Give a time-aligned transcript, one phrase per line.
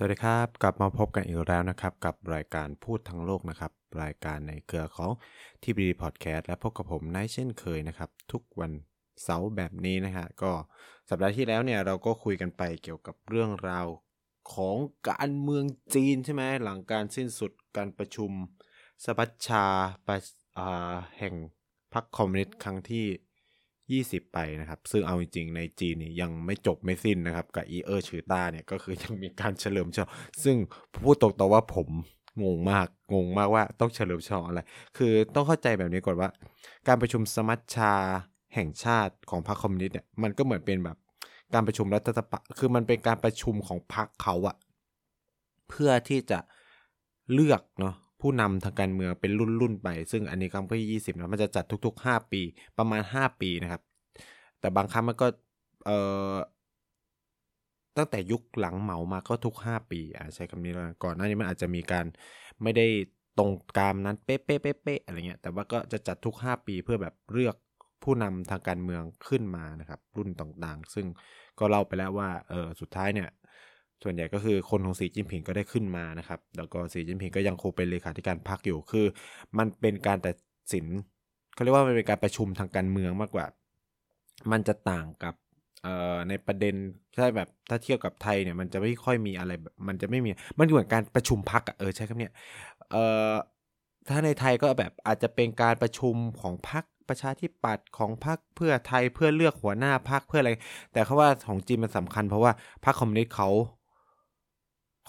[0.00, 5.10] สวัสดีครับ กลับมาพบกันอีกแล้วนะครับ กับรายการพูดทั้งโลกนะครับ รายการในเครือของ
[5.62, 8.72] ทีบีพอดแคสต์และพบกับผมนายเช่นเคยนะครับ ทุกวัน
[9.24, 10.52] เสาร์แบบนี้นะฮะก็
[11.08, 13.86] สัปดาห์ที่แล้วเนี่ยเราก็คุยกันไปเกี่ยวกับเรื่องราว
[14.54, 14.76] ของ
[15.10, 18.30] การเมืองจีนใช่ไหมหลังการสิ้นสุดการประชุม
[19.04, 19.64] สมัชชา
[20.06, 20.18] ประ
[20.58, 21.34] อ่าแห่ง
[21.94, 23.06] พรรคคอมมิวนิสต์ครั้งที่
[23.96, 30.10] 20 ไปนะครับ ซึ่งเอาจริงๆ ในจีนนี่ยังไม่จบไม่สิ้นนะครับ กับอี 二十大เนี่ยก็คือยังมีการเฉลิมฉลอง
[30.44, 30.56] ซึ่ง
[31.04, 31.88] พูดตรงๆว่าผม
[32.42, 34.60] งงมาก งงมากว่าต้องเฉลิมฉลองอะไร
[34.96, 36.30] คือต้องเข้าใจแบบนี้ก่อนว่า
[36.88, 37.94] การประชุมสมัชชา
[38.54, 40.96] แห่งชาติของพรรคคอมมิวนิสต์เนี่ยมันก็เหมือนเป็นแบบ
[41.54, 44.56] การประชุมรัฐสภาคือมันเป็นการประชุมของพรรคเขาอะ
[45.68, 46.38] เพื่อที่จะ
[47.32, 52.40] เลือกเนาะ ผู้นำทางการเมืองเป็นรุ่นรุ่นๆไป ซึ่งอันนี้ครั้งที่ยี่สิบนะมันจะจัดทุก ๆ 5 ปี
[52.78, 53.82] ประมาณ 5 ปีนะครับ
[54.60, 55.26] แต่บางครั้งมันก็
[55.86, 55.98] เอ่
[56.32, 56.34] อ
[57.96, 62.06] ตั้งแต่ยุคหลังเหมามาก็ทุก 5 ปีอ่าใช้คำนี้แล้วก่อนหน้านี้มันอาจจะมีการ
[62.62, 62.86] ไม่ได้
[63.38, 67.56] ตรงตามนั้นเป๊ะเป๊ะเป๊ะเป๊ะอะไรเงี้ยแต่ว่าก็จะจัดทุก 5 ปีเพื่อแบบเลือก
[68.02, 71.06] ผู้นำทางการเมืองขึ้นมานะครับ รุ่นต่างๆ ซึ่ง
[71.58, 73.28] ก็เล่าไปแล้วว่าเออสุดท้ายเนี่ย
[74.02, 79.06] ส่วนใหญ่ก็คือคนของสีจิ้นผิงก็ได้ขึ้นมานะครับ แล้วก็สีจิ้นผิงก็ยังคงเป็นเลขาธิการพรรคอยู่คือ
[79.58, 80.36] มันเป็นการตัด
[80.72, 80.86] สิน
[81.54, 83.46] เขาเรียกว่ามันเป็นการประชุมทางการเมืองมากกว่า
[84.52, 85.34] มันจะต่างกับ
[86.28, 86.74] ในประเด็น
[87.16, 89.52] ถ้าแบบถ้าเทียบกับไทยเนี่ยมันจะไม่ค่อยมีอะไร
[89.88, 92.32] มันจะไม่มีมันเหมือนการประชุมพักอะเออใช่ครับเนี่ย
[92.90, 92.96] เอ
[93.30, 93.32] อ
[94.08, 100.52] ถ้าในไทยก็แบบอาจจะเป็นการประชุมของพักประชาธิปัตย์ของพักเพื่อไทยเพื่อเลือกหัวหน้าพักเพื่ออะไร
[100.92, 102.52] แต่เขาว่าของจีนมันสำคัญเพราะว่า
[102.84, 103.48] พรรคคอมมิวนิสต์เขา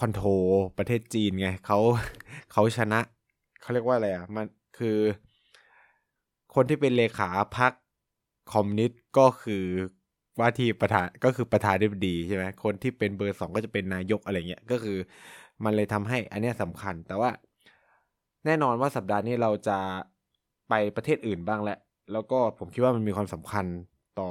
[0.00, 0.28] คอนโทร
[0.78, 1.78] ประเทศจีนไงเขา
[2.52, 3.00] เขาชนะ
[3.60, 4.46] เขาเรียกว่าอะไรอะมัน
[4.78, 4.98] คือ
[6.54, 7.28] คนที่เป็นเลขา
[7.58, 7.72] พรรค
[8.52, 9.64] คอมมิวนิสต์ก็คือ
[10.38, 14.96] ว่าที่ประธานก็คือประธานาธิบดีใช่ไหมคนที่เป็นเบอร์สองก็จะเป็นนายกอะไรเงี้ยก็คือ
[15.64, 17.30] มันเลยทำให้อันเนี้ยสำคัญ แต่ว่า
[18.46, 19.78] แน่นอนว่าสัปดาห์นี้เราจะ
[20.68, 21.78] ไปประเทศอื่นบ้างแหละ
[22.12, 23.66] แล้วก็ผมคิดว่ามันมีความสำคัญ
[24.18, 24.30] ต่อ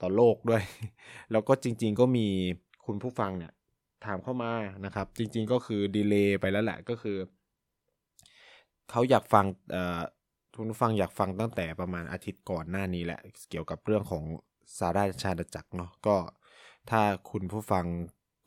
[0.00, 0.62] ต่อโลกด้วย
[1.32, 2.26] แล้วก็จริง ๆ ก็มี
[2.86, 3.52] คุณผู้ฟังเนี่ย
[4.04, 4.52] ถามเข้ามา
[4.84, 7.16] นะครับ จริง ๆ ก็คือดีเลย์ไปแล้วแหละก็คือ
[8.90, 10.00] เขาอยากฟังเอ่อ
[10.56, 14.24] คุณฟังอยากฟังตั้งแต่ประมาณอาทิตย์ก่อนหน้านี้แหละ เกี่ยวกับเรื่องของ
[14.78, 16.16] สาราชาณาจักรเนาะก็
[16.90, 17.00] ถ้า
[17.30, 17.84] คุณผู้ฟัง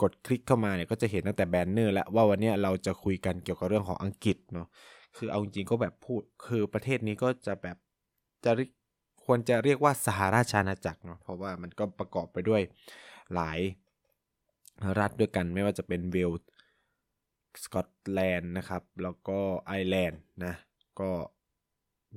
[0.02, 4.68] กดคลิกเข้ามาเนี่ยก็จะเห็นตั้งแต่แบนเนอร์แล้วว่าวันนี้เราจะคุยกันเกี่ยวกับเรื่องของอังกฤษเนาะ
[5.18, 7.78] คือเอาจริงๆก็แบบพูดคือประเทศนี้ก็จะแบบ
[8.46, 8.52] จะ
[9.25, 12.62] ควรจะเรียกว่าสหราชอาณาจักรเนาะเพราะว่ามันก็ประกอบไปด้วย
[13.35, 13.59] หลาย
[15.00, 16.31] รัฐด้วยกันไม่ว่าจะเป็นเวล
[17.63, 20.53] สกอตแลนด์นะครับ แล้วก็ไอร์แลนด์นะ
[21.00, 21.09] ก็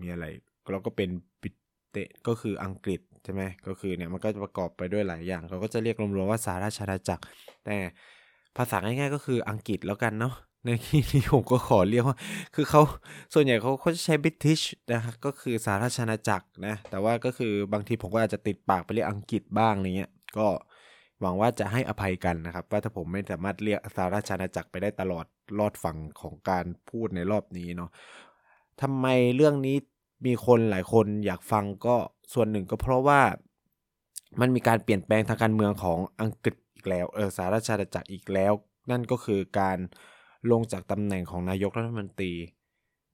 [0.00, 0.26] มีอะไร
[0.70, 1.10] แล้วก็เป็น
[1.42, 1.50] บิ
[1.90, 1.96] เต
[2.26, 7.24] ก็คืออังกฤษใช่ไหมก็คือเนี่ยมันก็จะประกอบไปด้วยหลายอย่างเขาก็จะเรียกรวมๆว่าสหราชอาณาจักร
[7.64, 7.76] แต่
[8.56, 10.34] ภาษาง่ายๆก็คืออังกฤษแล้วกันเนาะ
[10.64, 12.16] ในที่นี้ผมก็ขอเรียกว่า
[12.54, 12.82] คือเขา
[13.34, 20.46] ส่วนใหญ่เขาเขาจะใช้ British นะครับก็คือสหราชอาณาจักรนะ แต่ว่าก็คือบางทีผมก็อาจจะติดปากไปเรียกอังกฤษบ้างอะไรเงี้ย ก็
[21.20, 25.26] หวังว่าจะให้อภัยกันนะครับ ว่าถ้าผมไม่สามารถเรียกสหราชาณาจักรไปได้ตลอด
[25.58, 27.90] รอดฝั่งของการพูดในรอบนี้เนาะ
[28.82, 29.06] ทำไม
[29.36, 29.76] เรื่องนี้
[30.26, 31.96] มีคนหลายคนอยากฟังก็
[32.34, 33.20] ส่วนหนึ่งก็เพราะว่า
[34.40, 38.52] มันมีการเปลี่ยนแปลงทางการเมืองของอังกฤษอีกแล้วเออสหราชาณาจักรอีกแล้ว
[38.90, 39.78] นั่นก็คือการ
[40.50, 42.32] ลงจากตำแหน่งของนายกรัฐมนตรี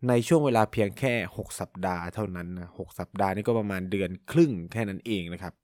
[0.08, 5.54] ในช่วงเวลาเพียงแค่ 6 สัปดาห์เท่านั้นนะ6สัปดาห์นี่ก็ประมาณเดือนครึ่งแค่นั้นเองนะครับ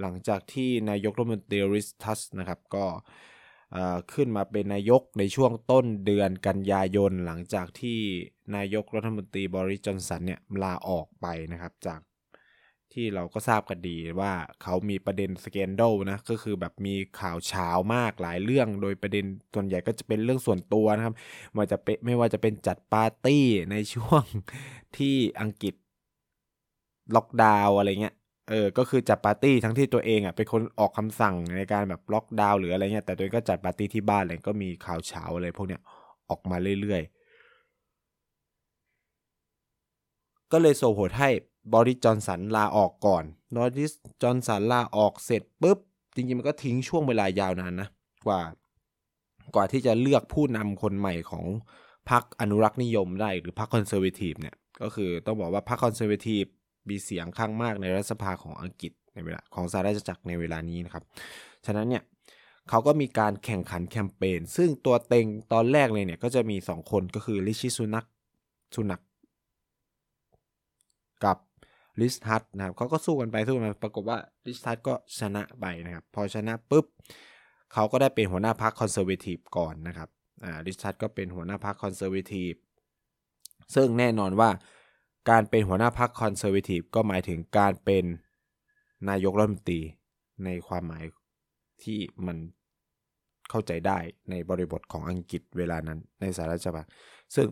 [0.00, 2.86] หลังจากที่นายกรัฐมนตรีริสทัสนะครับก็
[4.12, 7.98] ขึ้นมาเป็นนายกในช่วงต้นเดือนกันยายน หลังจากที่
[8.56, 12.00] นายกรัฐมนตรีบริจอนสันเนี่ยลาออกไปนะครับจาก
[12.92, 14.32] ที่เราก็ทราบกันดีว่า
[14.62, 19.24] เขามีประเด็นสแกนโดลนะก็คือแบบมีข่าวเช้ามากหลายเรื่อง โดยประเด็น
[19.54, 24.22] ส่วนใหญ่ก็จะเป็นเรื่องส่วนตัวนะครับไมันจะเป็นไม่ว่าจะเป็นจัดปาร์ตี้ในช่วง
[24.96, 25.74] ที่อังกฤษ
[27.14, 28.14] ล็อกดาวน์อะไรเงี้ย
[28.50, 35.80] เออ ก็คือจัดปาร์ตี้ทั้งที่ตัวเองอะเป็นคนออกคำสั่งในการแบบล็อกดาวน์หรืออะไรเงี้ย แต่ตัวเองก็จัดปาร์ตี้ที่บ้านอะไรก็มีข่าวฉาวอะไรพวกเนี้ย
[36.30, 37.24] ออกมาเรื่อยๆ
[40.52, 41.30] ก็เลยส่งผลให้
[41.72, 43.24] บอริสจอห์นสันลาออกก่อน
[43.56, 43.92] บอริส
[44.22, 45.78] จอห์นสันลาออกเสร็จปุ๊บ
[46.14, 47.88] จริงๆ มันก็ทิ้งช่วงเวลายาวนานนะ
[48.26, 48.40] กว่า
[49.54, 51.44] กว่าที่จะเลือกผู้นำคนใหม่ของ
[52.10, 56.44] พรรคอนุรักษ์นิยมได้หรือพรรค Conservative เนี่ย ก็คือต้องบอกว่าพรรค Conservative
[56.88, 61.04] มีเสียงข้างมากในรัฐสภาของอังกฤษในเวลาของสหราชอาณาจักรในเวลานี้นะครับ
[61.66, 62.02] ฉะนั้นเนี่ย
[62.68, 68.04] เขาก็มีการแข่งขันแคมเปญ ซึ่งตัวเต็งตอนแรกเลยเนี่ยก็จะมี 2 คนก็คือริชี สุนัก
[68.74, 69.00] สุนัก
[71.24, 71.38] กับ
[72.00, 76.86] ลิซ ทรัสส์นะครับเขาก็สู้กันไปสู้กันมาปรากฏว่าลิซ ทรัสส์ก็ชนะไปนะครับ พอชนะปุ๊บ
[77.72, 80.08] เขาก็ได้เป็นหัวหน้าพรรค Conservative ก่อนนะครับ
[80.44, 82.52] อ่าลิซ ทรัสส์ดก็เป็นหัวหน้าพรรค Conservative
[83.74, 84.50] ซึ่งแน่นอนว่า
[85.30, 88.04] การเป็นหัวหน้าพรรค Conservative ก็หมายถึงการเป็น
[89.08, 89.80] นายกรัฐมนตรี
[90.44, 91.04] ในความหมาย
[91.82, 92.36] ที่มัน
[93.50, 93.98] เข้าใจได้
[94.30, 96.88] ในบริบทของอังกฤษเวลานั้นในสหราชอาณาจักร
[97.34, 97.46] ซึ่ง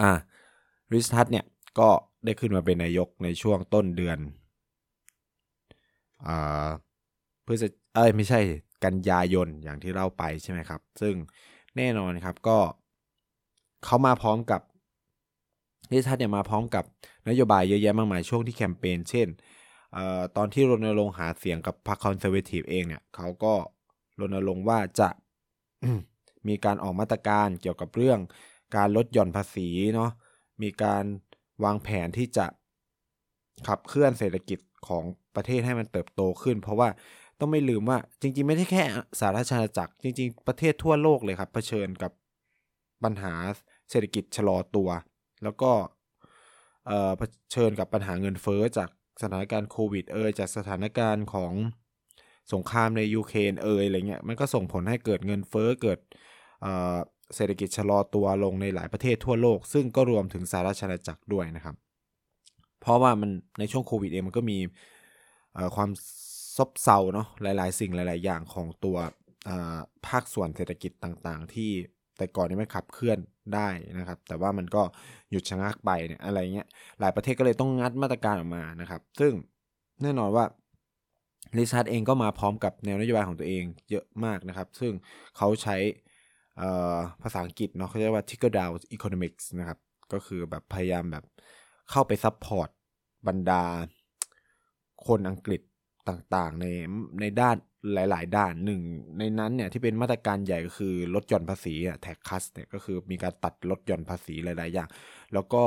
[0.00, 0.10] อ่าลิซ ท
[0.92, 1.44] รัสส์เนี่ย
[1.78, 1.88] ก็
[2.24, 4.18] ได้ขึ้นมาเป็นนายกในช่วงต้นเดือน
[6.26, 6.68] อ่า
[7.42, 8.40] เพื่อจะเอ้ยไม่ใช่
[8.84, 11.14] กันยายนอย่างที่เล่าไปใช่ไหมครับ ซึ่ง
[11.76, 12.58] แน่นอนครับก็
[13.84, 14.60] เขามาพร้อมกับ
[15.92, 16.84] ลิซ ทรัสส์เนี่ยมาพร้อมกับ
[17.28, 19.28] นโยบายเยอะแยะมากมายช่วงที่แคมเปญเช่น
[19.96, 23.54] ออตอนที่รณรงค์หาเสียงกับพรรค Conservative เองเนี่ยเขาก็
[24.20, 25.08] รณรงค์ว่าจะ
[26.48, 28.18] มีการออกมาตรการเกี่ยวกับเรื่อง
[28.76, 30.10] การลดหย่อนภาษีเนาะ
[30.62, 31.04] มีการ
[31.64, 32.46] วางแผนที่จะ
[33.66, 34.58] ขับเคลื่อนเศรษฐกิจ
[34.88, 35.04] ของ
[35.36, 36.88] ประเทศให้มันเติบโตขึ้น เพราะว่า
[37.40, 38.82] ต้องไม่ลืมว่าจริง ๆ ไม่ใช่แค่
[39.18, 42.12] สหราชอาณจักร จริง ๆ ประเทศทั่วโลกเลยครับเผชิญกับ
[43.04, 43.34] ปัญหา
[43.90, 44.88] เศรษฐกิจชะลอตัว
[45.44, 45.70] แล้วก็
[47.18, 47.22] เผ
[47.54, 48.90] ชิญกับปัญหาเงินเฟ้อจาก
[49.22, 51.52] สถานการณ์โควิดเอยจากสถานการณ์ของ
[52.52, 55.98] สงครามในยูเครนเอยอะไรเงี้ยมันก็ส่งผลให้เกิดเงินเฟ้อเกิด
[57.34, 61.76] เศรษฐกิจชะลอตัวลงในหลายประเทศทั่วโลก ซึ่งก็รวมถึงสหราชอาณาจักรด้วยนะครับ
[62.80, 64.58] เพราะว่ามันในช่วงโควิดเองมันก็มี
[65.76, 65.90] ความ
[66.56, 68.96] ซบเซาเนาะหลายๆ สิ่งหลาย ๆ อย่างของตัว
[70.06, 71.70] ภาคส่วนเศรษฐกิจต่างๆ ที่
[72.16, 73.18] แต่ก่อนนี้ไม่ขับเคลื่อน
[73.54, 73.68] ได้
[73.98, 74.82] นะครับ แต่ว่ามันก็
[75.30, 76.66] หยุดชะงักไปเนี่ยอะไรเงี้ย
[77.00, 79.32] หลายประเทศก็เลยต้องงัดมาตรการออกมานะครับ ซึ่ง
[80.02, 80.44] แน่นอนว่า
[81.56, 84.92] ริชาร์ดเองก็มาพร้อมกับแนวนโยบายของตัวเองเยอะมากนะครับ ซึ่ง
[85.36, 85.76] เขาใช้
[87.22, 89.78] ภาษาอังกฤษเนาะเขาเรียกว่า trickle down economics นะครับ
[90.12, 91.24] ก็คือแบบพยายามแบบ
[91.90, 92.68] เข้าไป support
[93.28, 93.62] บรรดา
[95.06, 95.60] คนอังกฤษ
[96.08, 96.66] ต่างๆ ใน
[97.20, 97.56] ในด้าน
[97.94, 98.80] หลาย ๆ ด้านหนึ่ง
[99.18, 104.88] ในนั้นเนี่ยที่เป็นมาตรการใหญ่ก็คือลดหย่อนภาษีอะ tax cut เนี่ยก็คือมีการตัดลดหย่อนภาษีหลาย ๆ อย่าง
[105.34, 105.62] แล้วก็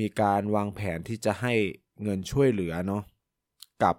[0.00, 1.54] มีการวางแผนที่จะให้
[2.02, 3.02] เงินช่วยเหลือเนาะ
[3.82, 3.96] กับ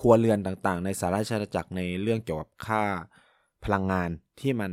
[0.00, 2.82] ครัวเรือนต่างๆ ในสหราชอาณาจักรในเรื่องเกี่ยวกับค่า
[3.64, 4.08] พลังงาน
[4.40, 4.70] ที่มัน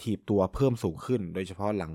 [0.00, 1.92] ถีบตัวเพิ่มสูงขึ้น โดยเฉพาะหลัง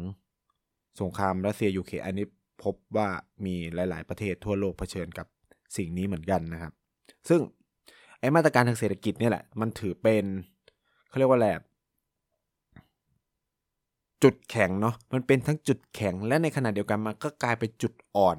[1.01, 2.25] สงครามรัสเซียยูเครนอันนี้
[2.63, 3.07] พบว่า
[3.45, 5.27] มีหลาย ๆ ประเทศทั่วโลกเผชิญกับ
[5.77, 6.73] สิ่งนี้เหมือนกันนะครับ
[7.29, 7.41] ซึ่ง
[8.19, 10.25] ไอ้มาตรการทางเศรษฐกิจเนี่ยแหละ มันถือเป็น
[11.07, 11.49] เขาเรียกว่าอะไร
[14.23, 18.37] จุดแข็งเนาะมันเป็นทั้งจุดแข็งและในขณะเดียวกันมันก็กลายเป็นจุดอ่อน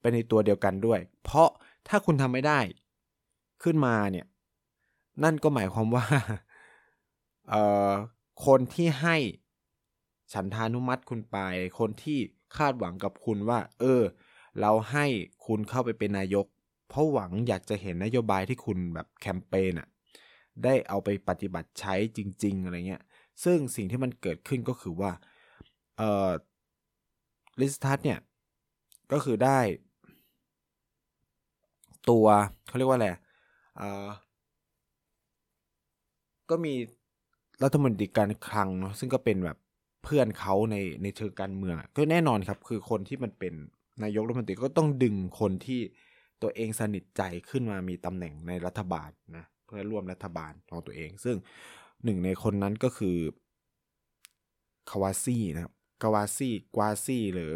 [0.00, 1.48] ไปในตัวเดียวกันด้วย เพราะ
[1.88, 2.60] ถ้าคุณทำไม่ได้
[3.62, 4.26] ขึ้นมาเนี่ย
[5.24, 6.06] นั่นก็หมายความว่า
[7.48, 7.90] เอ่อ
[8.46, 9.16] คนที่ให้
[10.32, 11.38] ฉันทานุมัติคุณไป
[11.78, 12.18] คนที่
[12.56, 14.02] คาดหวังกับคุณว่า เออ
[14.60, 15.06] เราให้
[15.46, 16.46] คุณเข้าไปเป็นนายก
[16.88, 19.88] เพราะหวังอยากจะเห็นนโยบายที่คุณแบบแคมเปญอะ
[20.64, 23.02] ได้เอาไปปฏิบัติใช้จริง ๆ อะไรเงี้ย
[23.44, 25.10] ซึ่งสิ่งที่มันเกิดขึ้นก็คือว่า
[25.96, 26.30] เอ่อ
[27.60, 28.20] ลิสทัสเนี่ย
[29.12, 29.58] ก็คือได้
[32.10, 32.26] ตัว
[32.66, 33.08] เขาเรียกว่าอะไร
[33.80, 34.08] อ่า
[36.50, 36.74] ก็มี
[37.62, 39.58] รัฐมนตรีการคลังเนาะซึ่งก็เป็นแบบ
[40.04, 43.54] เพื่อนเขาในในเชิงการเมืองก็แน่นอนครับ คือคนที่มันเป็น
[44.02, 45.80] นายกรัฐมนตรีก็ต้องดึงคนที่
[46.42, 51.36] ตัวเองสนิทใจขึ้นมามีตำแหน่งในรัฐบาลนะเพื่อร่วมรัฐบาลของตัวเอง ซึ่ง
[52.04, 53.16] หนึ่งในคนนั้นก็คือ
[54.90, 57.52] คาวาซี่นะครับกาวาซี่กวาซี่หรือ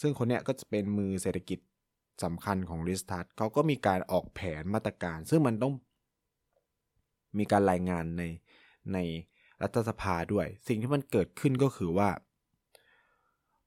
[0.00, 1.58] ซึ่งคนเนี้ยก็จะเป็นมือเศรษฐกิจ
[2.24, 5.72] สำคัญของลิสทัสเขาก็มีการออกแผนมาตรการ ซึ่งมันต้อง
[7.38, 8.22] มีการรายงานใน
[8.92, 8.98] ใน
[9.62, 12.08] รัฐสภาด้วย สิ่งที่มันเกิดขึ้นก็คือว่า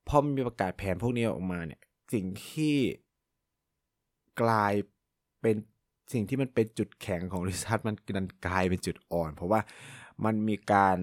[0.07, 1.81] พอมีประกาศแผนพวกนี้ออกมาเนี่ย
[2.13, 2.75] สิ่งที่
[4.41, 4.73] กลาย
[5.41, 5.55] เป็น
[6.13, 9.59] สิ่งที่มันเป็นจุดแข็งของริซัตมันดันกลายเป็นจุดอ่อน เพราะว่า
[10.25, 10.97] มันมีการ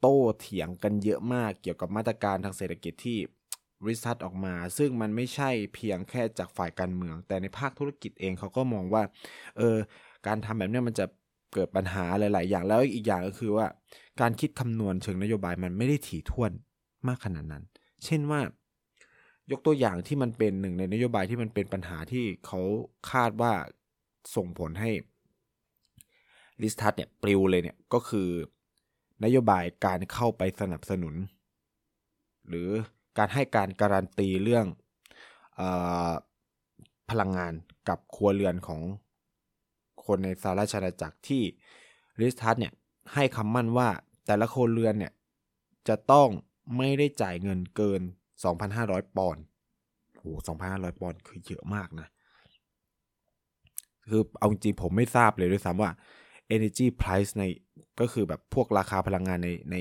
[0.00, 3.18] โต้เถียงกันเยอะมากเกี่ยวกับมาตรการทางเศรษฐกิจที่
[3.86, 9.02] ริซัตออกมา ซึ่งมันไม่ใช่เพียงแค่จากฝ่ายการเมือง แต่ในภาคธุรกิจเองเขาก็มองว่า
[9.58, 9.76] เออ
[10.26, 11.06] การทำแบบนี้มันจะ
[11.52, 13.66] เกิดปัญหาหลาย ๆ อย่างแล้วอีกอย่างก็คือว่า
[14.20, 16.52] การคิดคำนวณเชิงนโยบายมันไม่ได้ถี่ถ้วน
[17.08, 17.64] มากขนาดนั้น
[18.04, 18.40] เช่นว่า
[19.50, 22.60] ยกตัวอย่างที่มันเป็นหนึ่งในนโยบายที่มันเป็นปัญหาที่เขา
[23.10, 23.52] คาดว่า
[24.36, 24.90] ส่งผลให้
[26.62, 28.28] ลิสทัสเนี่ยปลิวเลยเนี่ยก็คือ
[29.24, 31.14] นโยบายการเข้าไปสนับสนุน
[32.48, 32.68] หรือ
[33.18, 34.66] การให้การการันตีเรื่อง
[35.60, 35.62] อ
[37.10, 37.52] พลังงาน
[37.88, 38.80] กับครัวเรือนของ
[40.04, 41.42] คนในสหราชอาณาจักรที่
[42.20, 42.72] ริสทัสเนี่ย
[43.14, 43.88] ให้คำมั่นว่า
[44.26, 45.12] แต่ละครัวเรือนเนี่ย
[45.88, 46.28] จะต้อง
[46.76, 48.02] ไม่ได้จ่ายเงินเกิน
[48.44, 49.44] 2,500 ปอนด์
[50.18, 50.32] โอ้
[50.62, 52.08] 2,500 ปอนด์คือเยอะมากนะ
[54.08, 55.90] คือเอาจริงผมไม่ทราบเลยด้วยซ้ำว่า
[56.54, 57.42] energy price ใน
[58.00, 59.76] ก็คือแบบพวกราคาพลังงานในใน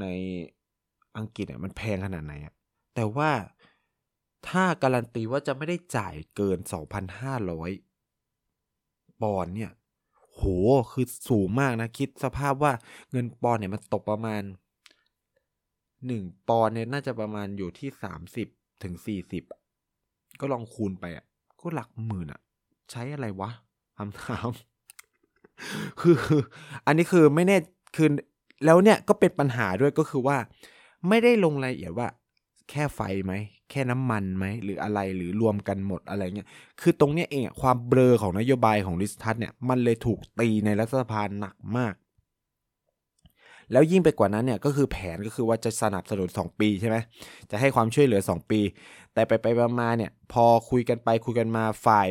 [0.00, 0.06] ใน
[1.16, 2.54] อังกฤษอะมันแพงขนาดไหนอะ
[2.94, 3.30] แต่ว่า
[4.48, 6.58] ถ้าการันตีว่าจะไม่ได้จ่ายเกิน
[7.50, 9.72] 2,500 ปอนด์เนี่ย
[10.34, 10.42] โห
[10.92, 12.72] คือสูงมากนะ คิดสภาพว่า
[13.10, 14.42] เงินปอนด์เนี่ยมันตกประมาณ
[16.06, 17.88] 1ปอนด์เนี่ยน่าจะประมาณอยู่ที่
[18.36, 18.94] 30ถึง
[19.68, 21.24] 40ก็ลองคูณไปอะ
[21.60, 22.40] ก็หลักหมื่นอะ
[22.90, 23.50] ใช้อะไรวะ
[23.98, 24.48] คำถาม
[26.00, 26.16] คือ
[26.86, 27.56] อันนี้คือไม่แน่
[27.96, 28.08] คือ
[28.64, 30.36] แล้วเนี่ยก็เป็นปัญหาด้วยก็คือว่า
[31.08, 32.08] ไม่ได้ลงรายละเอียดว่า
[32.70, 33.32] แค่ไฟไหม
[33.70, 36.48] แค่น้ำมันไหม หรืออะไรหรือรวมกันหมดอะไรเงี้ย
[36.80, 41.94] คือตรงเนี้ยเองความเบลอของนโยบายของลิสทัสเนี่ย มันเลยถูกตีในรัฐสภาหนักมาก
[43.72, 46.96] แล้วยิ่งไปกว่านั้นเนี่ยก็คือแผนก็คือว่าจะสนับสนุน 2 ปีใช่ไหม
[47.50, 48.60] จะให้ความช่วยเหลือ 2 ปี
[49.14, 49.46] แต่ไปไป
[49.80, 52.08] มาเนี่ยพอคุยกันไปคุยกันมาฝ่าย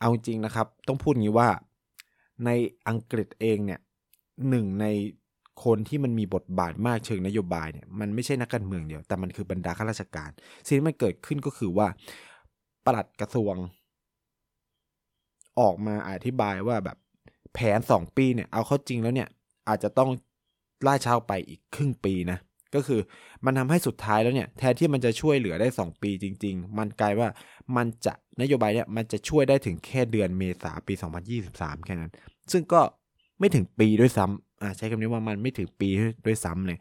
[0.00, 1.48] เอาจริงนะครับ ต้องพูดงี้ว่า
[2.44, 2.50] ใน
[2.88, 3.80] อังกฤษเองเนี่ย
[4.48, 4.86] หนึ่งใน
[5.64, 10.30] คนที่มันมีบทบาทมากเชิงนโยบายเนี่ยมันไม่ใช่นักการเมืองเดียว แต่มันคือบรรดาข้าราชการ
[10.66, 11.86] สิ่งที่มันเกิดขึ้นก็คือว่า
[12.86, 13.54] ปลัดกระทรวง
[15.60, 16.96] ออกมาอธิบายว่าแบบ
[17.54, 19.28] แผนสองปีเนี่ยเอาเข้าจริงแล้วเนี่ย
[19.68, 20.10] อาจจะต้อง
[20.86, 22.38] ล่าช้าไปอีกครึ่งปีนะ
[22.74, 23.00] ก็คือ
[23.44, 27.28] มันทำให้สุดท้ายแล้วเนี่ย แทนที่มันจะช่วยเหลือได้ 2 ปีจริง ๆ มันกลายว่า
[27.76, 30.94] มันจะนโยบายเนี่ยมันจะช่วยได้ถึงแค่เดือนเมษาปี
[31.38, 32.12] 2023 แค่นั้น
[32.52, 32.80] ซึ่งก็
[33.38, 35.88] ไม่ถึงปีด้วยซ้ำอ่าใช้คำนี้ว่ามันไม่ถึงปี
[36.26, 36.78] ด้วยซ้ำเลย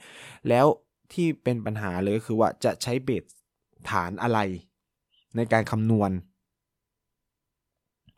[0.50, 0.66] แล้ว
[1.14, 3.24] ที่เป็นปัญหาเลยก็คือว่าจะใช้เบส
[3.90, 4.40] ฐานอะไร
[5.36, 6.12] ในการคำนวณ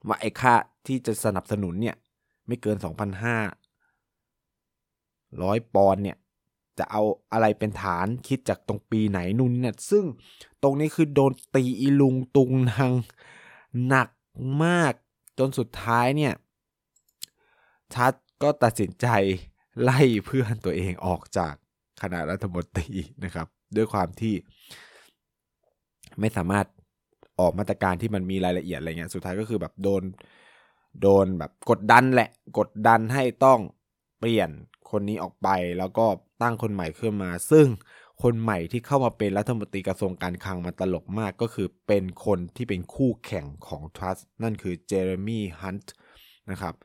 [0.08, 0.56] ว่าไอ้ค่า
[0.88, 1.96] ที่จะสนับสนุนเนี่ย
[2.48, 3.63] ไม่เกิน 2,500
[5.42, 6.18] ร้อยปอนเนี่ย
[6.80, 7.02] จะเอา
[7.34, 10.04] อะไรเป็นฐานคิดจากตรงปีไหนนู่นเนี่ยซึ่ง
[10.64, 12.92] ตรงนี้คือโดนตีอีลุงตุงนาง
[13.88, 14.10] หนัก
[14.64, 14.94] มาก
[15.40, 16.34] จนสุดท้ายเนี่ย
[17.96, 18.14] ชัด
[18.44, 19.08] ก็ตัดสินใจ
[19.82, 21.54] ไล่เพื่อนตัวเองออกจาก
[22.02, 22.90] คณะรัฐมนตรี
[23.24, 24.34] นะครับ ด้วยความที่
[26.20, 26.68] ไม่สามารถ
[27.40, 30.04] ออกมาตรการที่มันมีรายละเอียดอะไรเงี้ยสุดท้ายก็คือแบบโดน
[31.02, 33.60] โดนแบบกดดันแหละ กดดันให้ต้อง
[34.20, 34.50] เปลี่ยน
[34.94, 36.06] คนนี้ออกไปแล้วก็
[36.42, 37.68] ตั้งคนใหม่ขึ้นมา ซึ่ง
[38.24, 45.94] คนใหม่ที่เข้ามาเป็นรัฐมนตรีกระทรวงการคลังมาตลกมากก็คือเป็นคนที่เป็นคู่แข่งของทรัสนั่นคือเจเรมี่ฮันต์
[46.52, 46.76] นะครับ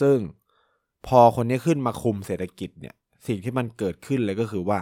[0.00, 0.18] ซึ่ง
[1.06, 2.94] พอคนนี้ขึ้นมาคุมเศรษฐกิจเนี่ย
[3.26, 4.78] สิ่งที่มันเกิดขึ้นเลยก็คือว่า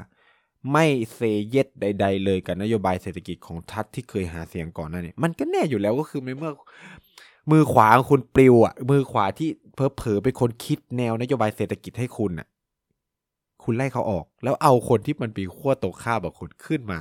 [0.73, 6.53] ไม่เซเยตใด ๆ เลยกับนโยบายเศรษฐกิจของทัศที่เคยหาเสียงก่อนนั่นเนี่ยมันก็แน่อยู่แล้วก็คือในเมื่อ
[7.51, 12.49] มือขวาของคุณปลิวอะมือขวาที่เพอเผลอเป็นคนคิดแนวนโยบายเศรษฐกิจให้คุณอะ
[13.67, 17.01] คุณไล่เขาออก แล้วเอาคนที่มันปีขั้วตกข้าบกับคุณขึ้นมา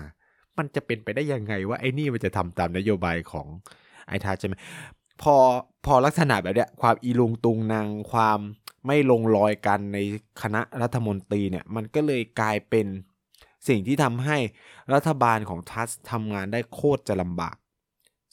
[0.58, 3.48] มันจะเป็นไปได้ยังไงว่าไอ้นี่มันจะทำตามนโยบายของ
[4.08, 4.56] ไอทัศใช่ไหม
[5.22, 5.36] พอ
[5.86, 8.40] พอลักษณะแบบเนี้ยความอีลุงตุงนางความ
[8.88, 9.98] ไม่ลงรอยกันใน
[10.42, 12.86] คณะรัฐมนตรีเนี่ย มันก็เลยกลายเป็น
[13.68, 14.38] สิ่งที่ทำให้
[14.94, 17.56] รัฐบาลของทัสทำงานได้โคตรจะลำบาก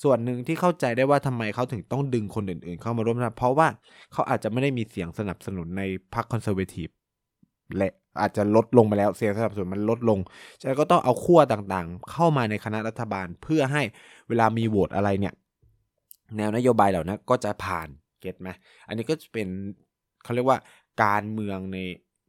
[0.03, 3.69] ส่วนหนึ่งที่เข้าใจได้ว่าทำไมเขาถึงต้องดึงคนอื่นๆ เข้ามาร่วมนะเพราะว่า
[4.13, 5.83] เขาอาจจะไม่ได้มีเสียงสนับสนุนใน
[6.15, 6.89] พรรคคอนเซอร์เวทีฟ
[7.77, 7.89] และ
[8.21, 10.19] อาจจะลดลงไปแล้วเสียงสนับสนุนมันลดลง
[10.61, 13.83] ฉะนั้นก็ต้องเอาขั้วต่างๆ เข้ามาในคณะรัฐบาลเพื่อให้
[14.29, 15.35] เวลามีโหวตอะไรเนี่ย
[16.37, 17.89] แนวนโยบายเหล่านั้นก็จะผ่าน
[18.21, 18.49] เก็ตไหม
[18.89, 19.49] อันนี้ก็จะเป็น
[20.25, 20.59] เขาเรียกว่า
[21.03, 21.79] การเมืองใน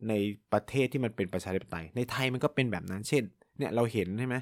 [0.10, 0.14] ใน
[0.54, 3.24] ประเทศที่มันเป็นประชาธิปไตย ในไทยมันก็เป็นแบบนั้น เช่น
[3.58, 4.36] เนี่ยเราเห็นใช่ไหม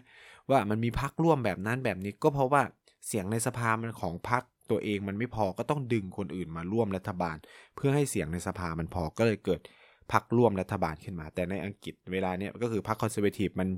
[0.50, 2.62] ว่ามันมีพักร่วมแบบนั้นแบบนี้ก็เพราะว่า
[3.08, 7.38] เสียงในสภามันของพักตัวเองมันไม่พอก็ต้องดึงคนอื่นมาร่วมรัฐบาล
[7.76, 9.62] เพื่อให้เสียงในสภามันพอก็เลยเกิด
[10.12, 13.70] พรรคร่วมรัฐบาลขึ้นมา แต่ในอังกฤษเวลาเนี้ยก็คือพรรค Conservative มัน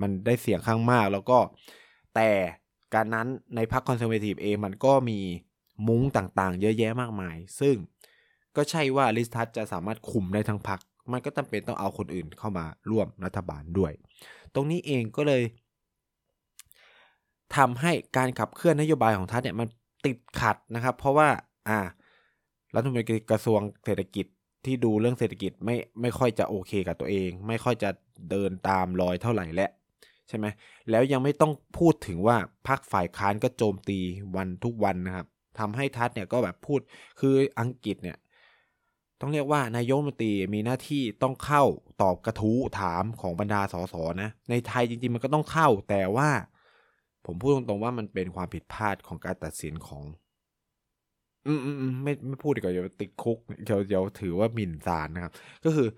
[0.00, 1.38] มันได้เสียงข้างมาก แล้วก็
[2.14, 2.30] แต่
[2.94, 5.18] การนั้นในพรรค Conservative เองมันก็มี
[5.88, 7.74] มุ้งต่างๆ เยอะแยะมากมาย ซึ่ง
[8.56, 10.80] ก็ใช่ว่าลิสทัสจะสามารถคุมได้ทั้งพรรค
[11.12, 13.92] มันก็จำเป็นต้องเอาคนอื่นเข้ามาร่วมรัฐบาลด้วย
[14.54, 15.42] ตรงนี้เองก็เลย
[17.56, 19.68] ทำให้การขับเคลื่อนนโยบายของทรัสส์เนี่ยมัน
[20.06, 21.28] ติดขัดนะครับ เพราะว่า
[21.68, 21.78] อ่า
[22.74, 24.26] รัฐมนตรีกระทรวงเศรษฐกิจ
[24.64, 27.90] ที่ดูเรื่องเศรษฐกิจไม่ไม่ค่อยจะโอเคกับตัวเอง ไม่ค่อยจะ
[28.30, 29.70] เดินตามรอยเท่าไหร่และ
[30.28, 30.46] ใช่ไหม
[30.90, 32.36] แล้วยังไม่ต้องพูดถึงว่า
[32.68, 33.98] พรรคฝ่ายค้านก็โจมตี
[34.36, 35.26] วันทุกวันนะครับ
[35.58, 36.80] ทำให้ทัศเนี่ยก็แบบพูด
[37.20, 38.18] คืออังกฤษเนี่ย
[39.20, 41.62] ต้องเรียกว่านายกรัฐมนตรีมีหน้าที่ต้องเข้า
[42.02, 46.30] ตอบกระทู้ถามของบรรดาสสนะ ในไทยจริงๆมันก็ต้องเข้าแต่ว่า
[47.26, 50.02] ผมพูดตรงๆว่ามันเป็นความผิดพลาดของการตัดสินของ
[51.46, 55.32] อืมอืมไม่ไม่พูดดีกว่าเดี๋ยวติดคุกเดี๋ยวเดี๋ยวถือว่าหมิ่นศาลนะครับ
[55.64, 55.88] ก็คือ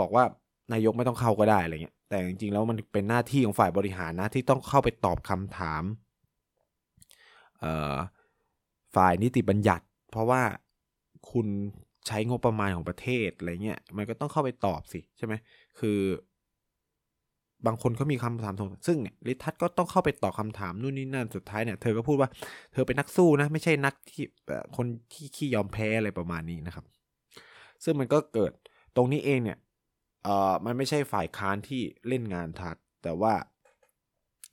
[0.00, 0.24] บอกว่า
[0.72, 5.82] นายกไม่ต้องเข้าก็ได้อะไรเงี้ย แต่จริงๆแล้วมันเป็นหน้าที่ของฝ่ายบริหารนะที่ต้องเข้าไปตอบคำถาม
[7.60, 7.96] เอ่อ
[8.94, 10.42] ฝ่ายนิติบัญญัติ เพราะว่า
[11.30, 11.46] คุณ
[12.06, 15.34] ใช้งบประมาณของประเทศอะไรเงี้ยมันก็ต้องเข้าไปตอบสิใช่ไหม
[15.78, 15.98] คือ
[17.66, 22.30] บางคนเขามีคำถามสงซึ่งเนี่ยลิทัศก็ต้องเข้าไปตอบคาถามนู่นนี่นั่นสุดท้ายเนี่ยเธอก็พูดว่า
[22.72, 24.24] เธอเป็นนักสู้นะ ไม่ใช่นักที่
[24.76, 26.84] คนที่ขี้ยอมแพ้อะไรประมาณนี้นะครับ
[27.84, 28.52] ซึ่งมันก็เกิด
[28.96, 29.58] ตรงนี้เองเนี่ย
[30.24, 33.34] เอ่อมันไม่ใช่ฝ่ายค้านที่เล่นงานทัดแต่ว่า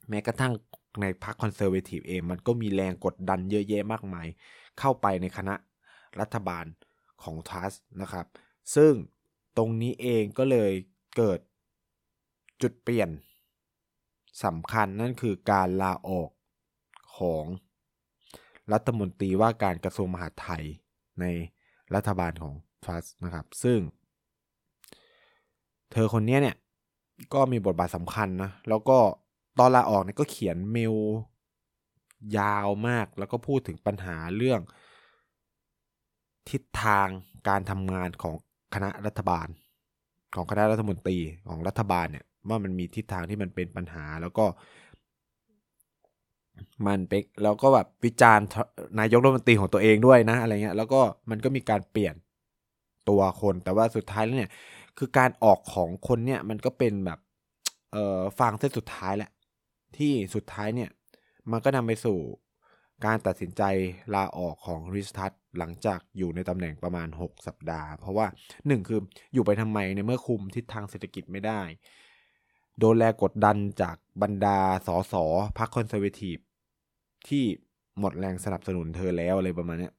[0.09, 0.53] แม้กระทั่ง
[1.01, 4.27] ในพรรคคอนเซอร์เวทีฟเองมันก็มีแรงกดดันเยอะแยะมากมาย
[4.79, 5.55] เข้าไปในคณะ
[6.19, 6.65] รัฐบาล
[7.23, 8.25] ของทัสนะครับ
[8.75, 8.93] ซึ่ง
[9.57, 10.71] ตรงนี้เองก็เลย
[11.17, 11.39] เกิด
[12.61, 13.09] จุดเปลี่ยน
[14.45, 16.29] สำคัญนั่นคือการลาออก
[17.17, 17.45] ของ
[18.73, 20.63] รัฐมนตรีว่าการกระทรวงมหาดไทย
[21.19, 21.25] ใน
[21.95, 23.79] รัฐบาลของทัสนะครับ ซึ่ง
[25.91, 26.57] เธอคนนี้เนี่ย
[27.33, 28.99] ก็มีบทบาทสำคัญนะ แล้วก็
[29.59, 30.95] ตอนลาออกเนี่ยก็เขียนเมล
[32.37, 34.61] ยาวมาก แล้วก็พูดถึงปัญหาเรื่อง
[36.49, 37.07] ทิศทาง
[37.47, 38.35] การทำงานของ
[38.73, 39.47] คณะรัฐบาล
[40.35, 41.17] ของคณะรัฐมนตรี
[41.49, 44.45] ของรัฐบาลเนี่ย ว่ามันมีทิศทางที่มันเป็นปัญหาแล้วก็
[46.87, 48.47] มันเป็นแล้วก็แบบวิจารณ์
[48.99, 52.15] นายกรัฐมนตรีของตัวเองด้วยนะอะไรเงี้ยแล้วก็มันก็มีการเปลี่ยน
[53.09, 54.51] ตัวคนแต่ว่าสุดท้ายแล้วเนี่ย
[54.97, 57.19] คือการออกของคนเนี่ยมันก็เป็นแบบ
[57.91, 59.31] เอ่อฟางเส้นสุดท้ายแหละ
[59.97, 60.89] ที่สุดท้ายเนี่ย
[61.51, 62.17] มันก็นำไปสู่
[63.05, 63.63] การตัดสินใจ
[64.15, 68.99] ลาออกของริสทัศหลังจากอยู่ในตำแหน่งประมาณ 6 สัปดาห์ เพราะว่า 1 คือ
[69.33, 71.61] อยู่ไปทำไมในเมื่อคุมทิศทางเศรษฐกิจไม่ได้
[72.79, 75.13] โดนแรงกดดันจากบรรดาสส
[75.57, 76.37] พรรคคอนเซอร์เวทีฟ
[77.27, 77.43] ที่
[77.99, 79.89] หมดแรงสนับสนุนเธอแล้วอะไรประมาณนี้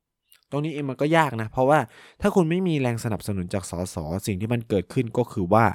[0.51, 1.79] ตรงนี้เองมันก็ยากนะ เพราะว่า
[2.21, 5.67] ถ้าคุณไม่มีแรงสนับสนุนจากสสสิ่งที่มันเกิดขึ้นก็คือว่า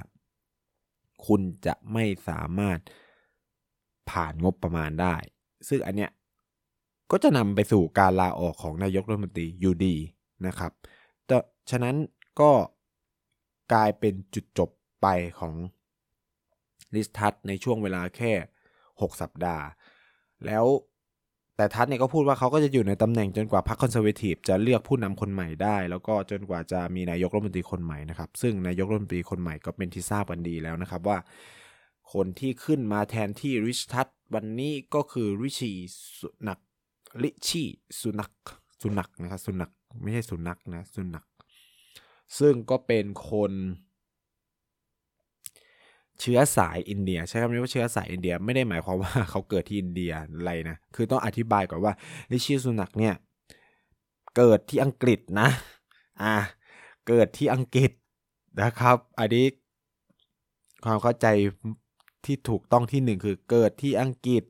[1.28, 2.80] คุณจะไม่สามารถ
[4.10, 5.16] ผ่านงบประมาณได้
[5.68, 6.12] ซึ่งอันเนี้ย
[7.12, 9.96] ก็จะนำไปสู่การลาออกของนายกรัฐมนตรีอยู่ดี
[10.48, 10.72] นะครับ
[11.26, 11.38] แต่
[11.72, 11.96] ฉะนั้น
[12.42, 12.52] ก็
[13.74, 14.70] กลายเป็นจุดจบ
[15.02, 15.08] ไป
[15.39, 15.54] ของ
[16.96, 18.34] ลิสทัศในช่วงเวลาแค่
[19.02, 19.66] 6 สัปดาห์
[20.46, 20.66] แล้ว
[21.58, 31.18] แต่ทัศเนี่ยก็พูดว่าเขาก็จะอยู่ในตำแหน่งจนกว่าพรรคคอนเซอร์เวทีฟจะเลือกผู้นำคนใหม่ได้ แล้วก็จนกว่าจะมีนายกรัฐมนตรีคนใหม่นะครับ ซึ่งนายกรัฐมนตรีคนใหม่ก็เป็นที่ทราบกันดีแล้วนะครับว่า
[32.14, 35.72] คนที่ขึ้นมาแทนที่ริชทัศวันนี้ก็คือริชี
[36.20, 36.60] สุนัก
[37.24, 37.64] ริชี
[38.02, 38.32] สุนัก
[38.82, 41.26] สุนักนะครับสุนักไม่ใช่สุนักนะสุนัก
[42.40, 43.52] ซึ่งก็เป็นคน
[46.21, 51.93] เชื้อสายอินเดีย ใช้คำนี้ว่าเชื้อสายอินเดียไม่ได้หมายความว่าเขาเกิดที่อินเดียอะไรนะคือต้องอธิบายก่อนว่า
[52.32, 53.15] ลิชิสุนักเนี่ย
[54.38, 55.49] เกิดที่อังกฤษนะ
[56.21, 56.36] อ่า
[57.08, 57.91] เกิดที่อังกฤษ
[58.62, 59.45] นะครับ อันนี้
[60.86, 61.28] ความเข้าใจ
[62.26, 64.43] ที่ถูกต้องที่หนึ่งคือเกิดที่อังกฤษ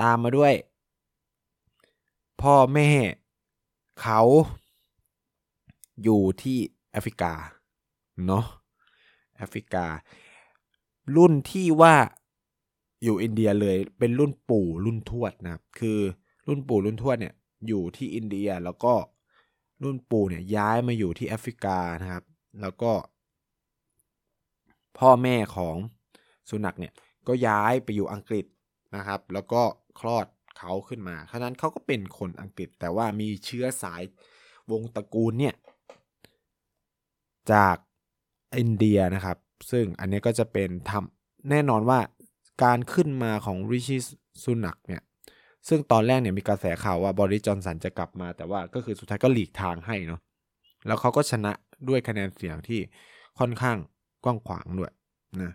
[0.00, 0.54] ตามมาด้วย
[2.42, 2.90] พ่อแม่
[4.02, 4.20] เขา
[6.02, 6.58] อยู่ที่
[6.90, 7.32] แอฟริกา
[8.26, 8.44] เนาะ
[9.36, 9.86] แอฟริกา
[11.16, 11.94] รุ่นที่ว่า
[13.02, 15.98] อยู่อินเดียเลยเป็นรุ่นปู่รุ่นทวดนะครับ คือ
[16.48, 17.34] รุ่นปู่รุ่นทวดเนี่ย
[17.68, 18.94] อยู่ที่อินเดียแล้วก็
[19.82, 22.24] รุ่นปู่เนี่ยย้ายมาอยู่ที่แอฟริกานะครับ
[22.60, 22.92] แล้วก็
[24.98, 25.76] พ่อแม่ของ
[26.50, 26.92] สุนัขเนี่ย
[27.28, 28.44] ก็ย้ายไปอยู่อังกฤษ
[28.96, 29.62] นะครับ แล้วก็
[30.00, 30.26] คลอด
[30.58, 34.02] เขาขึ้นมาฉะนั้นเขาก็เป็นคนอังกฤษ แต่ว่ามีเชื้อสาย
[34.70, 35.54] วงตระกูลเนี่ย
[37.52, 37.76] จาก
[38.58, 39.36] อินเดียนะครับ
[39.70, 42.00] ซึ่งอันนี้ก็จะเป็นทำแน่นอนว่า
[42.64, 43.98] การขึ้นมาของริชิ
[44.44, 45.02] สุนักเนี่ย
[45.68, 50.20] ซึ่งตอนแรกเนี่ยมีกระแสข่าวว่าบริจอนสันจะกลับมา แต่ว่าก็คือสุดท้ายก็หลีกทางให้เนาะ
[50.86, 51.52] แล้วเขาก็ชนะ
[51.88, 52.80] ด้วยคะแนนเสียงที่
[53.38, 53.76] ค่อนข้าง
[54.24, 54.92] กว้างขวางด้วย
[55.42, 55.54] นะ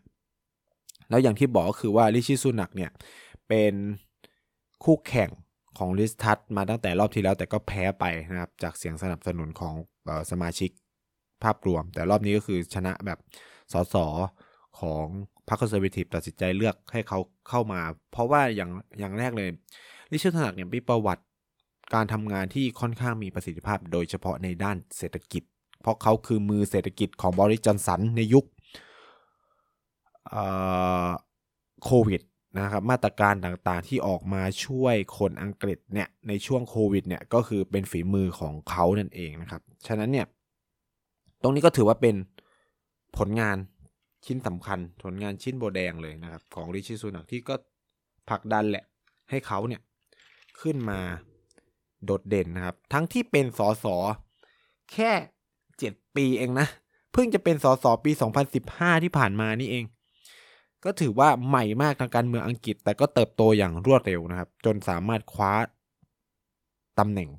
[1.09, 2.91] แล้วอย่างที่บอกก็คือว่าริชิสุนักเนี่ย
[3.47, 3.73] เป็น
[4.83, 5.29] คู่แข่ง
[5.77, 9.73] ของลิสทัตมาตั้งแต่รอบที่แล้วแต่ก็แพ้ไปนะครับ จากเสียงสนับสนุนของ
[10.31, 10.69] สมาชิก
[11.43, 13.19] ภาพรวม แต่รอบนี้ก็คือชนะแบบ
[13.73, 13.95] สส
[14.79, 15.05] ของ
[15.47, 19.49] พรรค Conservative ตัดสินใจเลือกให้เขาเข้ามา เพราะว่าอย่างอย่างแรกเลย
[20.11, 21.23] ริชี สุนักเนี่ยมีประวัติ
[21.93, 25.43] การทำงานที่ค่อนข้างมีประสิทธิภาพ โดยเฉพาะในด้านเศรษฐกิจ
[25.81, 28.45] เพราะเขาคือมือเศรษฐกิจของบริจอนสันในยุค
[31.83, 32.21] โควิด
[32.59, 40.25] นะครับมาตรการต่างๆที่ออกมาช่วยคนอังกฤษเนี่ยในช่วงโควิดเนี่ยก็คือเป็นฝีมือของเขานั่นเองนะครับ ฉะนั้นเนี่ย
[41.41, 42.15] ตรงนี้ก็ถือว่าเป็น
[43.17, 43.57] ผลงาน
[44.25, 47.55] ชิ้นสำคัญ ผลงานชิ้นโบแดงเลยนะครับ ของริชิสุนักที่ก็
[48.29, 48.83] ผลักดันแหละ
[49.29, 49.81] ให้เขาเนี่ย
[50.61, 50.99] ขึ้นมา
[52.05, 53.95] โดดเด่นนะครับ ทั้งที่เป็นสอสอ
[54.93, 55.11] แค่
[55.79, 56.67] เจ็ดปีเองนะ
[57.13, 58.11] เพิ่งจะเป็นสอสอปี
[58.57, 59.85] 2015 ที่ผ่านมานี่เอง
[60.83, 65.53] ก็ถือว่าใหม่มากทางการเมืองอังกฤษ แต่ก็เติบโตอย่างรวดเร็วนะครับ จนสามารถคว้า
[66.99, 67.29] ตำแหน่ง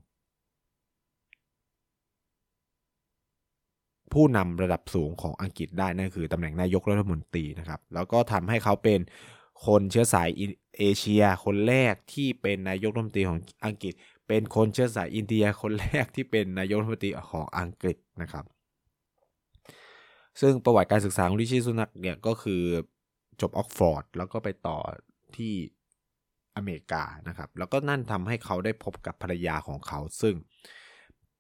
[4.13, 9.01] ผู้นำระดับสูงของอังกฤษได้นั่นคือตำแหน่งนายกรัฐมนตรีนะครับ แล้วก็ทำให้เขาเป็น
[9.67, 10.29] คนเชื้อสาย
[10.79, 13.95] เอเชีย คนแรกที่เป็นนายกรัฐมนตรีของอังกฤษ
[14.29, 18.45] เป็นคนเชื้อสายอินเดียคนแรกที่เป็นนายกรัฐมนตรีของอังกฤษนะครับ
[20.41, 22.63] ซึ่งประวัติการศึกษาของริชิสุนักเนี่ยก็คือ
[23.41, 24.79] จบออกฟอร์ดแล้วก็ไปต่อ
[25.37, 25.55] ที่
[26.57, 30.35] อเมริกานะครับ แล้วก็นั่นทำให้เขาได้พบกับภรรยาของเขา ซึ่ง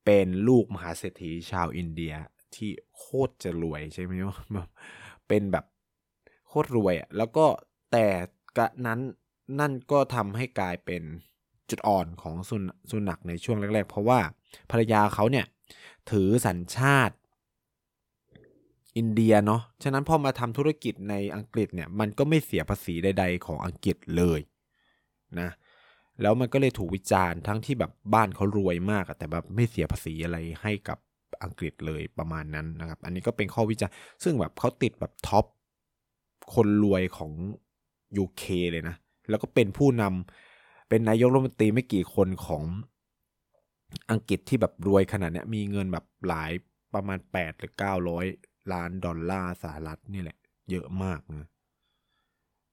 [0.04, 2.14] เป็นลูกมหาเศรษฐีชาวอินเดีย
[2.54, 4.36] ที่โคตรจะรวยใช่ไหมว่า
[5.28, 5.64] เป็นแบบ
[6.48, 7.46] โคตรรวยอะแล้วก็
[7.92, 8.06] แต่
[8.58, 9.00] กะนั้น
[9.60, 11.02] นั่นก็ทำให้กลายเป็น
[11.70, 14.20] จุดอ่อนของสุนสุนักในช่วงแรก ๆ เพราะว่า
[14.70, 15.46] ภรรยาเขาเนี่ย
[16.10, 17.16] ถือสัญชาติ
[18.96, 24.40] อินเดียเนาะ ฉะนั้นพอมาทำธุรกิจในอังกฤษเนี่ยมันก็ไม่เสียภาษีใด ๆ ของอังกฤษเลย
[25.40, 25.50] นะ
[26.22, 30.98] แล้วมันก็เลยถูกวิจารณ์ทั้งที่แบบบ้านเขารวยมากแต่แบบไม่เสียภาษีอะไรให้กับ
[31.42, 35.44] อังกฤษเลยประมาณนั้นนะครับ อันนี้ก็เป็นข้อวิจารณ์ซึ่งแบบเขาติดแบบท็อป
[36.54, 37.32] คนรวยของ
[38.22, 38.96] UK เลยนะ
[39.28, 42.62] แล้วก็เป็นผู้นำเป็นนายกรัฐมนตรีไม่กี่คนของ
[44.10, 46.52] อังกฤษที่แบบรวยขนาดนี้มีเงินแบบหลาย
[46.94, 47.72] ประมาณ 8 หรือ
[48.22, 50.38] 900 ล้านดอลลาร์สหรัฐนี่แหละ
[50.70, 51.48] เยอะมากนะ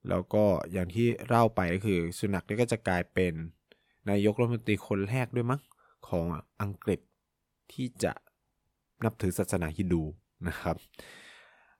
[0.09, 3.33] แล้วก็อย่างที่เล่าไปก็คือ สุนักนี่ก็จะกลายเป็น
[4.09, 5.61] นายกรัฐมนตรีคนแรกด้วยมั้ง
[6.07, 6.25] ของ
[6.61, 6.99] อังกฤษ
[7.73, 8.13] ที่จะ
[9.03, 10.03] นับถือศาสนาฮินดู
[10.47, 10.75] นะครับ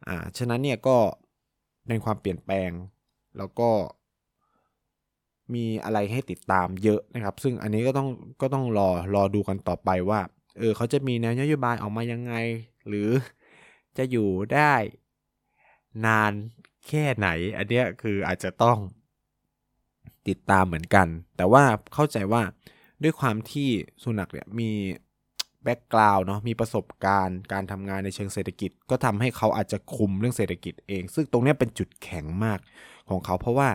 [0.07, 0.97] อ่าฉะนั้นเนี่ยก็
[1.87, 2.71] เป็นความเปลี่ยนแปลง
[3.37, 3.69] แล้วก็
[5.53, 8.09] มีอะไรให้ติดตามเยอะนะครับ ซึ่งอันนี้ก็ต้อง
[8.41, 10.21] ก็ต้องรอรอดูกันต่อไปว่า
[10.59, 12.33] เออเขาจะมีแนวนโยบายออกมายังไง
[12.87, 13.09] หรือ
[13.97, 14.73] จะอยู่ได้
[16.05, 16.33] นาน
[16.87, 18.77] แค่ไหน อันเนี้ยคืออาจจะต้อง
[20.27, 21.07] ติดตามเหมือนกัน
[21.37, 22.41] แต่ว่าเข้าใจว่า
[23.03, 23.69] ด้วยความที่
[24.03, 24.69] สุนัขเนี่ยมี
[25.63, 32.59] แบ็กกราวน์เนาะมีประสบการณ์การทำงานในเชิงเศรษฐกิจ ก็ทำให้เขาอาจจะคุมเรื่องเศรษฐกิจเอง ซึ่งตรงนี้เป็นจุดแข็งมาก
[33.09, 33.69] ของเขา เพราะว่า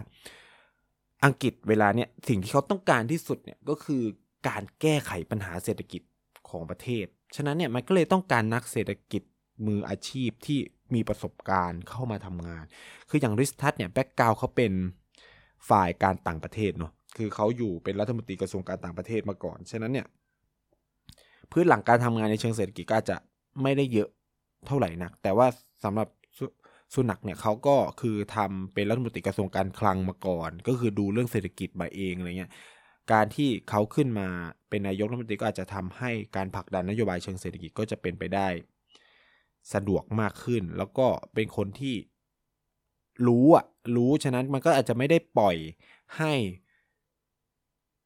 [1.24, 4.03] อังกฤษเวลาเนี่ยสิ่งที่เขาต้องการที่สุดเนี่ยก็คือ
[4.48, 6.03] การแก้ไขปัญหาเศรษฐกิจ
[6.48, 9.22] ของประเทศ ฉะนั้นเนี่ยมันก็เลยต้องการนักเศรษฐกิจ
[9.66, 10.59] มืออาชีพที่
[10.94, 12.64] มีประสบการณ์เข้ามาทำงาน
[13.09, 14.72] คืออย่างริสทัศเนี่ยแบ็กกราวเขาเป็น
[15.70, 20.07] ฝ่ายการต่างประเทศเนาะคือเขาอยู่เป็นรัฐมนตรีกระทรวงการต่างประเทศมาก่อน ฉะนั้นเนี่ย
[21.53, 23.17] พื้นหลังการทำงานในเชิงเศรษฐกิจก็อาจจะ
[23.63, 24.09] ไม่ได้เยอะ
[24.67, 25.47] เท่าไหร่นัก แต่ว่า
[25.85, 26.09] สำหรับ
[26.95, 32.53] สุนักเนี่ยเขาก็คือทำเป็นรัฐมนตรีกระทรวงการคลังมาก่อน ก็คือดูเรื่องเศรษฐกิจมาเองอะไรเงี้ย
[33.13, 34.29] การที่เขาขึ้นมา
[34.69, 38.49] เป็นนายกรัฐมนตรีก็อาจจะทำให้การผลักดันนโยบายเชิงเศรษฐกิจก็จะเป็นไปได้
[39.75, 41.95] สะดวกมากขึ้น แล้วก็เป็นคนที่
[43.27, 43.65] รู้อะ
[43.97, 45.57] รู้ฉะนั้นมันก็อาจจะไม่ได้ปล่อย
[46.19, 46.33] ให้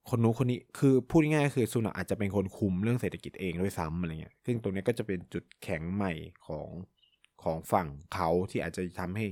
[0.09, 6.13] คนนู้นคนนี้คือพูดง่ายๆคือสุนัขอาจจะเป็นคนคุมเรื่องเศรษฐกิจเองด้วยซ้ำอะไรเงี้ยซึ่งตรงนี้ก็จะเป็นจุดแข็งใหม่
[6.47, 6.69] ของ
[7.43, 9.27] ของฝั่งเขาที่อาจจะทำให้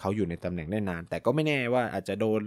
[0.00, 2.42] เขาอยู่ในตำแหน่งได้นาน แต่ก็ไม่แน่ว่าอาจจะโดน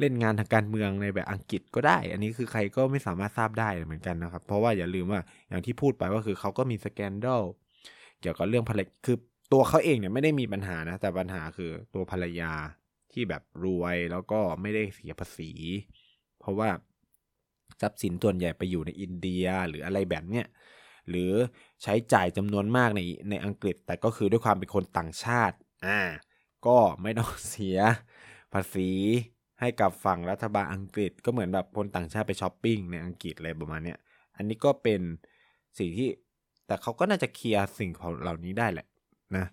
[0.00, 7.42] เล่นงานทางการเมืองในแบบอังกฤษก็ได้ อันนี้คือใครก็ไม่สามารถทราบได้เหมือนกันนะครับ เพราะว่าอย่าลืมว่าอย่างที่พูดไปว่าคือเขาก็มีสแกนดัล
[8.20, 9.16] เกี่ยวกับเรื่องภรรยาคือ
[9.52, 12.52] ตัวเขาเองเนี่ยไม่ได้มีปัญหานะ แต่ปัญหาคือตัวภรรยา
[13.12, 15.50] ที่แบบรวยแล้วก็ไม่ได้เสียภาษี
[16.40, 16.68] เพราะว่า
[17.80, 20.46] ทรัพย์สินส่วนใหญ่ไปอยู่ในอินเดียหรืออะไรแบบเนี้ย
[21.08, 21.32] หรือ
[21.82, 26.00] ใช้จ่ายจำนวนมากในในอังกฤษ แต่ก็คือด้วยความเป็นคนต่างชาติอ่า
[26.66, 27.78] ก็ไม่ต้องเสีย
[28.52, 28.90] ภาษี
[29.60, 33.98] ให้กับฝั่งรัฐบาลอังกฤษ ก็เหมือนแบบคนต่างชาติไปช้อปปิ้งในอังกฤษอะไรประมาณเนี้ย
[34.36, 35.00] อันนี้ก็เป็น
[35.78, 36.08] สิ่งที่
[36.66, 38.86] แต่เขาก็น่าจะเคลียร์สิ่งของเหล่านี้ได้แหละ
[39.36, 39.46] นะ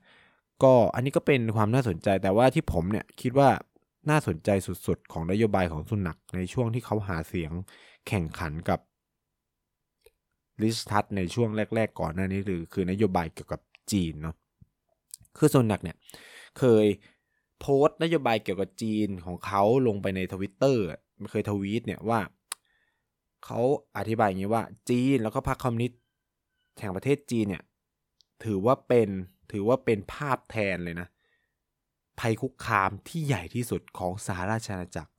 [0.63, 3.49] ก็อันนี้ก็เป็นความน่าสนใจแต่ว่าที่ผมเนี่ยคิดว่า
[4.10, 4.50] น่าสนใจ
[4.88, 7.52] สุดๆ ของนโยบายของสุนักในช่วงที่เขาหาเสียง
[8.08, 8.80] แข่งขันกับ
[10.62, 14.36] ลิสทัศในช่วงแรก ๆ ก่อนหน้านี้หรือคือนโยบายเกี่ยวกับจีนเนาะ
[15.38, 15.98] คือสุนักเนี่ย
[16.60, 16.86] เคย
[17.60, 20.84] โพสต์นโยบายเกี่ยวกับจีนของเขาลงไปในทวิตเตอร์
[21.32, 22.20] เคยทวีตเนี่ยว่า
[23.46, 23.60] เขา
[23.98, 26.00] อธิบายอย่างนี้ว่าจีนแล้วก็พรรคคอมมิวนิสต์
[26.80, 27.63] แห่งประเทศจีนเนี่ย
[28.46, 29.10] ถือว่าเป็น
[29.52, 31.08] ถือว่าเป็นภาพแทนเลยนะ
[32.19, 35.13] ภัยคุกคามที่ใหญ่ที่สุดของสหราชอาณาจักร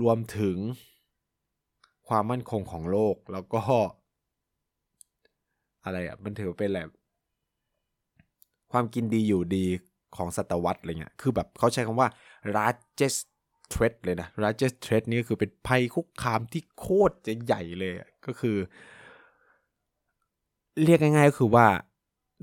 [0.00, 0.56] รวมถึง
[2.08, 3.60] ความมั่นคงของโลกแล้วก็
[5.84, 6.90] อะไรอะ มันถือเป็นแบบ
[8.72, 9.66] ความกินดีอยู่ดี
[10.16, 12.08] ของศตวรรษอะไรเงี้ย คือแบบเขาใช้คำว่า
[12.56, 13.20] largest
[13.72, 17.94] threat เลยนะ largest threat นี่ก็คือเป็นภัยคุกคามที่โคตรจะใหญ่เลย
[18.26, 18.56] ก็คือ
[20.82, 21.66] เรียกง่ายๆก็คือว่า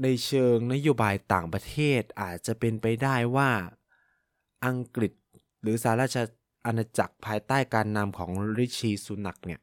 [0.04, 3.52] ในเชิงนโยบายต่างประเทศอาจจะเป็นไปได้ว่า
[4.66, 5.14] อังกฤษ
[5.62, 6.18] หรือสหราช
[6.66, 9.60] อาณาจักรภายใต้การนำของริชีสุนักเนี่ย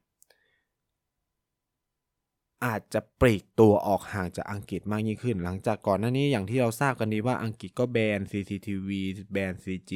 [2.64, 8.88] อาจจะปลีกตัวออกห่างจากอังกฤษมากยิ่งขึ้น หลังจากก่อนหน้านี้อย่างที่เราทราบกันดีว่าอังกฤษก็แบน CCTV
[9.32, 9.90] แบน CG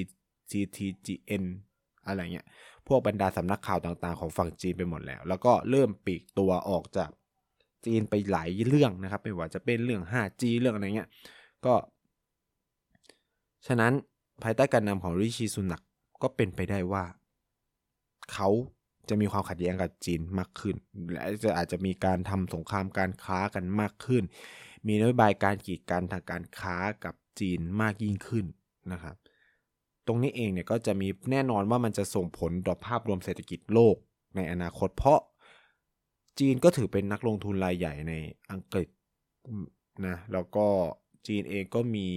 [0.51, 1.44] CTGN
[2.07, 2.46] อะไรเงี้ย
[2.87, 7.11] พวกบรรดาสำนักข่าวต่างๆ ของฝั่งจีนไปหมดแล้ว แล้วก็เริ่มปลีกตัวออกจาก
[7.88, 11.09] จีนไปหลายเรื่องนะครับไม่ว่าจะเป็นเรื่อง 5G เรื่องอะไรเงี้ย
[11.66, 11.74] ก็
[13.66, 13.92] ฉะนั้น
[14.42, 15.83] ภายใต้การนำของริชีซุนัก
[16.22, 17.05] ก็เป็นไปได้ว่า
[18.33, 18.48] เขา
[19.09, 20.77] จะมีความขัดแย้งกับจีนมากขึ้น
[21.11, 24.22] และจะอาจจะมีการทำสงครามการค้ากันมากขึ้น
[24.87, 28.44] มีนโยบายการกีดกันทางการค้ากับจีนมากยิ่งขึ้น
[28.92, 29.16] นะครับ
[30.07, 33.96] ตรงนี้เองเนี่ยก็จะมีแน่นอนว่ามันจะส่งผลต่อภาพรวมเศรษฐกิจโลก
[34.37, 35.20] ในอนาคต เพราะ
[36.38, 38.14] จีนก็ถือเป็นนักลงทุนรายใหญ่ใน
[38.53, 38.88] อังกฤษ
[40.07, 40.66] นะแล้วก็
[41.27, 42.09] จีนเองก็มี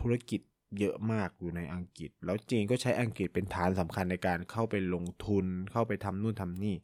[0.00, 0.40] ธุรกิจ
[0.78, 6.74] เยอะมากอยู่ในอังกฤษ แล้วจีนก็ใช้อังกฤษเป็นฐานสำคัญในการเข้าไปลงทุนเข้าไปทำนู่นทำนี่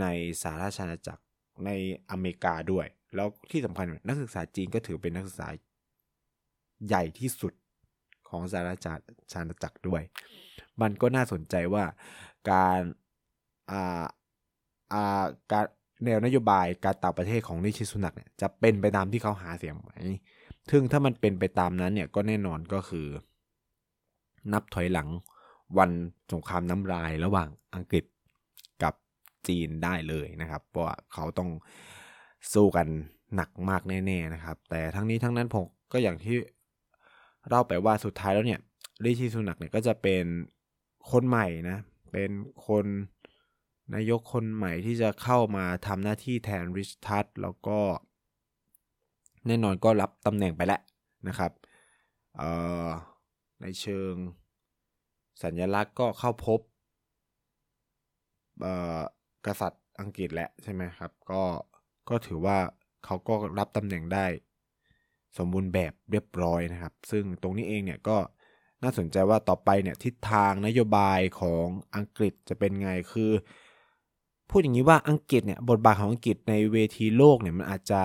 [0.00, 0.04] ใน
[0.42, 1.24] สหราชอาณจักร
[1.66, 1.70] ใน
[2.10, 5.48] อเมริกาด้วย แล้วที่สำคัญนักศึกษาจีนก็ถือเป็นนักศึกษา
[6.86, 7.52] ใหญ่ที่สุด
[8.28, 8.86] ของสหราช
[9.32, 10.02] อาณาจักรด้วย
[10.82, 11.84] มันก็น่าสนใจว่า
[12.50, 12.80] การ
[13.72, 14.04] อ่า
[15.52, 15.66] การ
[16.04, 19.92] แนวนโยบายการต่างประเทศของนิชิสุนักเนี่ยจะเป็นไปตามที่เขาหาเสียงไหม
[20.70, 23.06] ซึ่งถ้ามันเป็นไปตามนั้นเนี่ยก็แน่นอนก็คือ
[24.52, 25.08] นับถอยหลัง
[25.78, 25.90] วัน
[26.32, 28.04] สงครามน้ำลายระหว่างอังกฤษ
[28.82, 28.94] กับ
[29.48, 31.50] จีนได้เลยนะครับ เพราะว่าเขาต้อง
[32.52, 32.86] สู้กัน
[33.34, 36.36] หนักมากแน่ๆนะครับ แต่ทั้งนี้ทั้งนั้นผมก็อย่างที่
[37.48, 38.60] เล่าไปว่าสุดท้ายแล้วเนี่ย
[39.04, 40.24] ริชิสุนักเนี่ยก็จะเป็น
[41.10, 41.78] คนใหม่นะ
[42.12, 42.30] เป็น
[42.66, 42.84] คน
[43.94, 47.78] นายกคนใหม่ที่จะเข้ามาทำหน้าที่แทนริชทัตแล้วก็
[49.46, 50.80] แน่นอนก็รับตำแหน่งไปแล้ว
[51.28, 51.52] นะครับ
[53.60, 54.14] ในเชิง
[55.42, 56.60] สัญลักษณ์ก็เข้าพบ
[59.46, 61.42] กษัตริย์อังกฤษแหละใช่ไหมครับ ก็
[62.08, 62.58] ก็ถือว่า
[63.04, 64.26] เขาก็รับตำแหน่งได้
[65.38, 68.16] สมบูรณ์แบบเรียบร้อยนะครับ ซึ่งตรงนี้เองเนี่ยก็
[68.82, 73.30] น่าสนใจว่าต่อไปเนี่ยทิศทางนโยบายของอังกฤษจะเป็นไงคือ
[74.50, 78.02] พูดอย่างนี้ว่าอังกฤษเนี่ยบทบาทของอังกฤษในเวทีโลกเนี่ยมันอาจจะ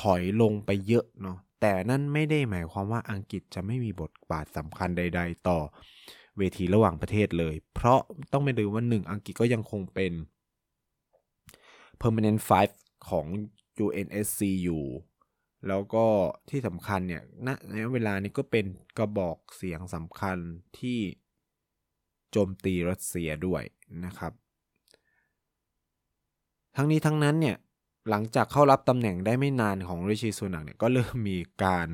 [0.00, 5.58] ถอยลงไปเยอะเนาะแต่นั่นไม่ได้หมายความว่าอังกฤษจะไม่มีบทบาทสำคัญใด ๆ ต่อ
[6.38, 8.00] เวทีระหว่างประเทศเลย เพราะ
[8.32, 10.12] ต้องไม่ลืมว่าหนึ่งอังกฤษก็ยังคงเป็น
[12.00, 12.72] permanent five
[13.08, 13.26] ของ
[13.84, 14.84] UNSC อยู่
[15.68, 16.06] แล้วก็
[16.50, 18.66] ที่สำคัญเนี่ยณในเวลานี้ก็เป็น
[18.98, 20.38] กระบอกเสียงสำคัญ
[20.78, 20.98] ที่
[22.30, 23.62] โจมตีรัสเซียด้วย
[24.04, 24.32] นะครับ
[26.76, 27.56] ทั้งนี้ทั้งนั้นเนี่ย
[28.10, 31.88] หลังจากเข้ารับตำแหน่งได้ไม่นานของริชิสุนักเนี่ยก็เริ่มมีการ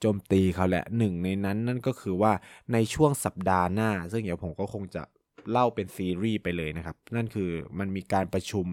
[0.00, 2.32] โจมตีเขาแหละหนึ่งในนั้นนั่นก็คือว่า
[2.72, 5.02] ในช่วงสัปดาห์หน้า ซึ่งเดี๋ยวผมก็คงจะ
[5.50, 8.66] เล่าเป็นซีรีส์ไปเลยนะครับ นั่นคือมันมีการประชุม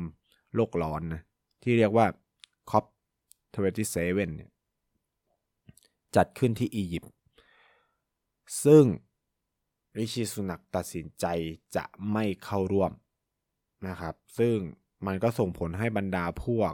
[0.56, 1.22] โลกร้อนนะ
[1.64, 2.06] ที่เรียกว่า
[2.72, 3.98] COP27
[4.36, 4.50] เนี่ย
[6.16, 7.12] จัดขึ้นที่อียิปต์
[8.64, 8.84] ซึ่ง
[9.98, 11.26] ริชิสุนักตัดสินใจ
[11.76, 12.92] จะไม่เข้าร่วม
[13.88, 14.56] นะครับ ซึ่ง
[15.06, 16.74] มันก็ส่งผลให้บรรดาพวก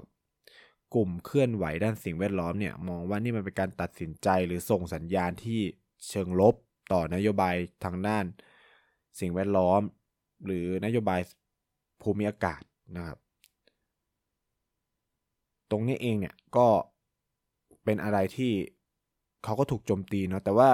[0.96, 5.60] กลุ่มเคลื่อนไหวด้านสิ่งแวดล้อมเนี่ยมองว่านี่มันเป็นการตัดสินใจหรือส่งสัญญาณที่
[6.10, 6.56] เชิงลบ
[6.92, 8.26] ต่อนโยบายทางด้าน
[9.20, 9.82] สิ่งแวดล้อม
[10.46, 11.22] หรือนโยบาย
[12.02, 12.62] ภูมิอากาศ
[12.98, 13.18] นะครับ
[15.72, 16.68] ตรงนี้เองเนี่ยก็
[17.84, 18.52] เป็นอะไรที่
[19.44, 20.70] เขาก็ถูกโจมตีเนาะแต่ว่า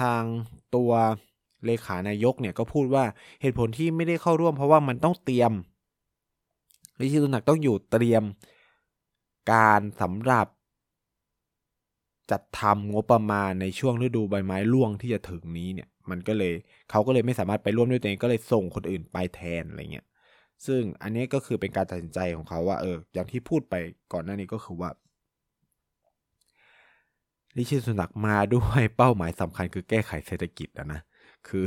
[0.00, 0.22] ทาง
[0.76, 0.90] ตัว
[1.64, 3.04] เลขานายกเนี่ยก็พูดว่า
[3.40, 5.52] เหตุผลที่ไม่ได้เข้าร่วม เพราะว่ามันต้องเตรียม
[7.00, 8.22] ริชิตุนักต้องอยู่เตรียม
[9.52, 10.46] การสำหรับ
[12.30, 16.52] จัดทำงบประมาณในช่วงฤดูใบไม้ร่วงที่จะถึงนี้เนี่ย มันก็เลย
[16.90, 20.06] เขาก็เลยไม่สามารถไปร่วมด้วยตัวเองก็เลยส่งคนอื่นไปแทนอะไรเงี้ย
[20.66, 23.74] ซึ่งอันนี้ก็คือเป็นการตัดสินใจของเขาว่าเอออย่างที่พูดไป
[24.12, 24.90] ก่อนหน้านี้ก็คือว่า
[27.56, 31.00] ลิชิสุนักมาด้วยเป้าหมายสำคัญคือแก้ไขเศรษฐกิจนะนะ
[31.48, 31.64] คือ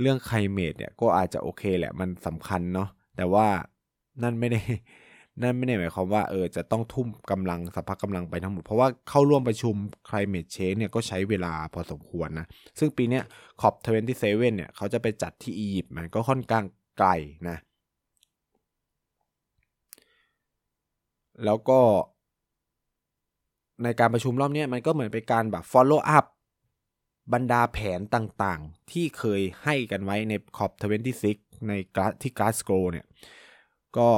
[0.00, 3.46] เรื่องไคลเมดเนี่ยก็อาจจะโอเคแหละมันสำคัญเนาะแต่ว่า
[4.22, 4.60] นั่นไม่ได้
[5.42, 9.74] นั่นไม่ได้หมายความว่าเออจะต้องทุ่มกำลังสัพพะกำลังไปทั้งหมด เพราะว่าเข้าร่วมประชุม
[10.08, 12.46] climate change เนี่ยก็ใช้เวลาพอสมควรนะ
[12.78, 13.20] ซึ่งปีนี้
[13.60, 16.64] ขอบ27เนี่ยเขาจะไปจัดที่อียิปต์มันก็ค่อนข้าง
[16.98, 17.10] ไกล
[17.48, 17.56] นะ
[21.44, 21.80] แล้วก็
[23.82, 26.26] ในการประชุมรอบนี้มันก็เหมือนเป็นการแบบ follow up
[27.32, 30.72] บรรดาแผนต่างๆ ที่เคยให้กันไว้ในขอบ
[31.18, 31.72] 26ใน
[32.22, 33.06] ที่กราสโกเนี่ย
[33.98, 34.10] ก็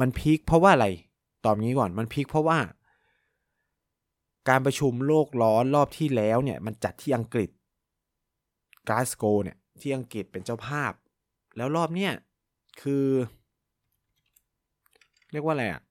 [0.00, 0.88] มันพีคเพราะว่าอะไร
[1.44, 2.58] ตอบงี้ก่อนมันพีคเพราะว่า
[4.48, 7.50] การประชุมโลกร้อนรอบที่แล้วเนี่ย มันจัดที่อังกฤษ
[8.88, 10.92] กาสโกเนี่ย ที่อังกฤษเป็นเจ้าภาพ
[11.56, 12.12] แล้วรอบเนี้ย
[12.82, 13.06] คือ
[15.32, 15.82] เรียกว่าอะไรอะ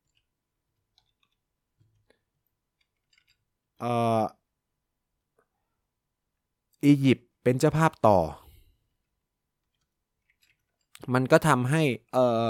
[3.79, 4.21] เอ่อ
[6.83, 8.19] อียิปต์เป็นเจ้าภาพต่อ
[11.13, 11.81] มันก็ทำให้
[12.13, 12.43] เออ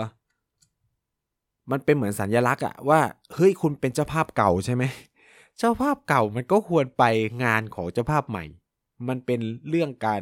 [1.72, 3.00] มันเป็นเหมือนสัญญลักษณ์อะว่า
[3.34, 4.84] เฮ้ยคุณเป็นเจ้าภาพเก่าใช่ไหม
[5.58, 7.04] เจ้าภาพเก่ามันก็ควรไป
[7.44, 8.46] งานของเจ้าภาพใหม่
[9.08, 9.40] มันเป็น
[9.70, 10.22] เรื่องการ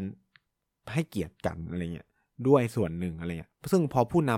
[0.93, 2.07] ให้เกียรติกันอะไรเงี้ย
[2.47, 4.33] ด้วยส่วนหนึ่งอะไรเงี้ยซึ่งพอผู้น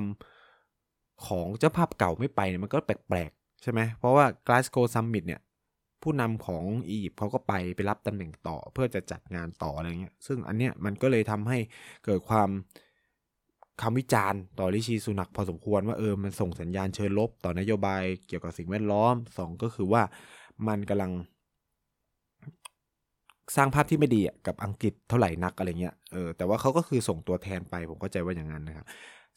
[0.60, 5.42] ำของเจ้าภาพเก่าไม่ไปเนี่ยมันก็แปลกๆใช่ไหมเพราะว่า Glasgow Summit เนี่ย
[6.04, 11.58] ผู้นำของอียิปต์เขาก็ไปไปรับตำแหน่งต่อเพื่อจะจัดงานต่ออะไรเงี้ยซึ่งอันเนี้ยมันก็เลยทำให้
[12.06, 12.50] เกิดความ
[13.82, 20.02] คำวิจารณ์ต่อริชีสุนักพอสมควรว่าเออมันส่งสัญญาณเชิญลบต่อนโยบายเกี่ยวกับสิ่งแวดล้อมสองก็คือว่า
[20.68, 21.12] มันกำลัง
[23.56, 28.86] สร้างภาพที่ไม่ดีกับอังกฤษเท่าไหร่นักอะไรเงี้ยเออแต่ว่าเขาก็คือส่งตัวแทนไปผมเข้าใจว่าอย่างนั้นนะครับ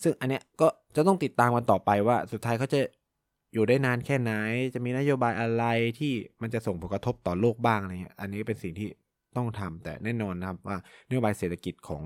[0.03, 2.81] ซึ่งอันเนี้ยก็จะต้องติดตามกันต่อไปว่า สุดท้ายเขาจะ
[3.55, 4.33] อยู่ได้นานแค่ไหน
[4.75, 5.65] จะมีนโยบายอะไร
[5.99, 8.89] ที่มันจะส่งผลกระทบต่อโลกบ้างอะไรเงี้ยอันนี้เป็นสิ่งที่
[9.37, 10.77] ต้องทำแต่แน่นอนนะครับว่า
[11.09, 12.03] นโยบายเศรษฐกิจของ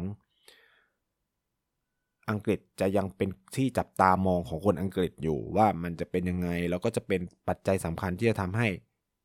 [2.31, 8.69] อังกฤษจะยังเป็นที่จับตามองของคนอังกฤษอยู่ว่ามันจะเป็นยังไง แล้วก็จะเป็นปัจจัยสำคัญที่จะทำให้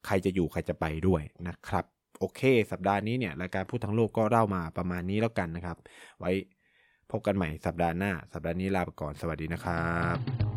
[0.06, 1.86] ใครจะอยู่ใครจะไปด้วยนะครับ
[2.20, 5.78] โอเค สัปดาห์นี้เนี่ยรายการพูดทั้งโลกก็เล่ามาประมาณนี้แล้วกันนะครับ
[6.20, 6.32] ไว้
[7.12, 10.49] พบกันใหม่สัปดาห์หน้า สัปดาห์นี้ลาไปก่อนสวัสดีนะครับ